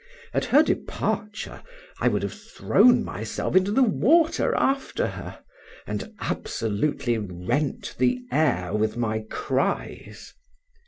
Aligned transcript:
At 0.33 0.45
her 0.45 0.63
departure, 0.63 1.61
I 1.99 2.07
would 2.07 2.23
have 2.23 2.33
thrown 2.33 3.03
myself 3.05 3.55
into 3.55 3.71
the 3.71 3.83
water 3.83 4.55
after 4.55 5.05
her, 5.05 5.43
and 5.85 6.11
absolutely 6.19 7.19
rent 7.19 7.93
the 7.99 8.23
air 8.31 8.73
with 8.73 8.97
my 8.97 9.23
cries. 9.29 10.33